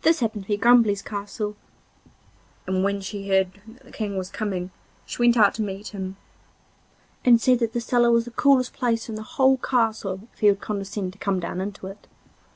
This 0.00 0.18
happened 0.18 0.42
to 0.42 0.48
be 0.48 0.54
the 0.56 0.56
Duchess 0.56 0.62
Grumbly's 0.64 1.02
castle, 1.02 1.56
and 2.66 2.82
when 2.82 3.00
she 3.00 3.28
heard 3.28 3.60
that 3.64 3.84
the 3.84 3.92
King 3.92 4.16
was 4.18 4.28
coming 4.28 4.72
she 5.06 5.18
went 5.22 5.36
out 5.36 5.54
to 5.54 5.62
meet 5.62 5.94
him, 5.94 6.16
and 7.24 7.40
said 7.40 7.60
that 7.60 7.72
the 7.72 7.80
cellar 7.80 8.10
was 8.10 8.24
the 8.24 8.32
coolest 8.32 8.72
place 8.72 9.08
in 9.08 9.14
the 9.14 9.22
whole 9.22 9.58
castle 9.58 10.22
if 10.32 10.40
he 10.40 10.48
would 10.48 10.60
condescend 10.60 11.12
to 11.12 11.18
come 11.20 11.38
down 11.38 11.60
into 11.60 11.86
it. 11.86 12.08